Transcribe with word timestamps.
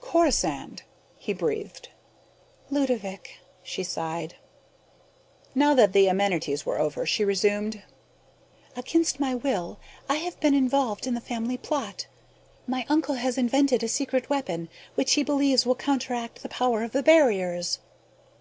"Corisande...." 0.00 0.82
he 1.18 1.32
breathed. 1.32 1.88
"Ludovick...." 2.68 3.38
she 3.62 3.84
sighed. 3.84 4.34
Now 5.54 5.72
that 5.74 5.92
the 5.92 6.08
amenities 6.08 6.66
were 6.66 6.80
over, 6.80 7.06
she 7.06 7.24
resumed, 7.24 7.80
"Against 8.74 9.20
my 9.20 9.36
will, 9.36 9.78
I 10.08 10.16
have 10.16 10.40
been 10.40 10.52
involved 10.54 11.06
in 11.06 11.14
the 11.14 11.20
family 11.20 11.56
plot. 11.56 12.08
My 12.66 12.84
uncle 12.88 13.14
has 13.14 13.38
invented 13.38 13.84
a 13.84 13.88
secret 13.88 14.28
weapon 14.28 14.68
which 14.96 15.12
he 15.12 15.22
believes 15.22 15.64
will 15.64 15.76
counteract 15.76 16.42
the 16.42 16.48
power 16.48 16.82
of 16.82 16.90
the 16.90 17.04
barriers." 17.04 17.78